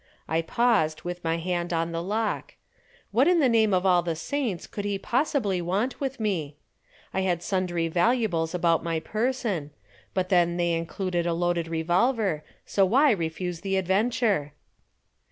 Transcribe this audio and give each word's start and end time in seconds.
I 0.27 0.41
paused 0.41 1.03
with 1.03 1.23
my 1.23 1.37
hand 1.37 1.71
on 1.71 1.91
the 1.91 2.01
lock. 2.01 2.55
What 3.11 3.27
in 3.27 3.37
the 3.39 3.47
name 3.47 3.71
of 3.71 3.85
all 3.85 4.01
the 4.01 4.15
saints 4.15 4.65
could 4.65 4.83
he 4.83 4.97
possibly 4.97 5.61
want 5.61 5.99
with 5.99 6.19
me? 6.19 6.57
I 7.13 7.21
had 7.21 7.43
sundry 7.43 7.87
valuables 7.87 8.55
about 8.55 8.83
my 8.83 8.99
person, 8.99 9.69
but 10.15 10.29
then 10.29 10.57
they 10.57 10.71
included 10.73 11.27
a 11.27 11.33
loaded 11.35 11.67
revolver, 11.67 12.43
so 12.65 12.83
why 12.83 13.11
refuse 13.11 13.61
the 13.61 13.77
adventure? 13.77 14.53